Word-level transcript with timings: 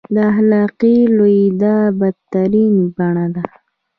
د 0.13 0.15
اخلاقي 0.31 0.95
لوېدا 1.17 1.75
بدترینه 1.99 2.83
بڼه 2.95 3.25
ده. 3.35 3.45